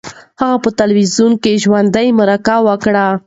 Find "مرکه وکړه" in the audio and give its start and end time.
2.19-3.05